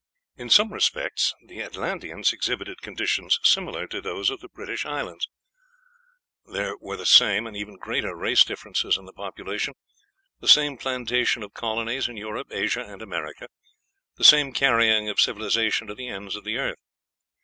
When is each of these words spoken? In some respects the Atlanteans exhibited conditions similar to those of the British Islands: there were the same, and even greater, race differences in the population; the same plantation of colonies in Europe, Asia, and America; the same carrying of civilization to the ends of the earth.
In 0.35 0.49
some 0.49 0.73
respects 0.73 1.31
the 1.45 1.61
Atlanteans 1.61 2.33
exhibited 2.33 2.81
conditions 2.81 3.37
similar 3.43 3.85
to 3.85 4.01
those 4.01 4.31
of 4.31 4.39
the 4.39 4.49
British 4.49 4.83
Islands: 4.83 5.29
there 6.43 6.75
were 6.81 6.97
the 6.97 7.05
same, 7.05 7.45
and 7.45 7.55
even 7.55 7.77
greater, 7.77 8.15
race 8.15 8.43
differences 8.43 8.97
in 8.97 9.05
the 9.05 9.13
population; 9.13 9.75
the 10.39 10.47
same 10.47 10.75
plantation 10.75 11.43
of 11.43 11.53
colonies 11.53 12.07
in 12.09 12.17
Europe, 12.17 12.47
Asia, 12.49 12.81
and 12.83 13.03
America; 13.03 13.47
the 14.17 14.23
same 14.23 14.53
carrying 14.53 15.07
of 15.07 15.19
civilization 15.21 15.85
to 15.85 15.93
the 15.93 16.07
ends 16.07 16.35
of 16.35 16.45
the 16.45 16.57
earth. 16.57 16.79